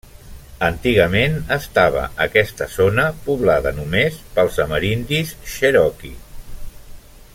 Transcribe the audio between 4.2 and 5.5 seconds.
pels amerindis